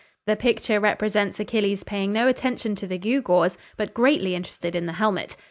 [0.25, 4.87] The picture represents Achilles paying no attention to the gew gaws, but greatly interested in
[4.87, 5.37] the helmet.